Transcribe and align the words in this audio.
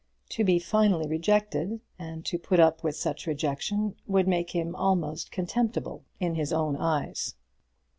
To 0.29 0.43
be 0.43 0.57
finally 0.57 1.07
rejected, 1.07 1.79
and 1.99 2.25
to 2.25 2.39
put 2.39 2.59
up 2.59 2.83
with 2.83 2.95
such 2.95 3.27
rejection, 3.27 3.93
would 4.07 4.27
make 4.27 4.49
him 4.49 4.75
almost 4.75 5.31
contemptible 5.31 6.03
in 6.19 6.33
his 6.33 6.51
own 6.51 6.75
eyes. 6.75 7.35